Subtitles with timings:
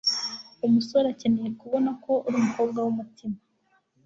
[0.65, 3.37] Umusore akeneye kubona ko uri umukobwa w'umutima